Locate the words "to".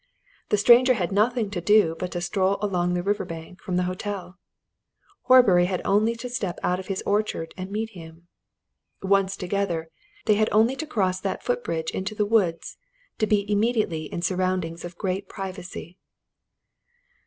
1.51-1.61, 6.15-6.27, 10.77-10.87, 13.19-13.27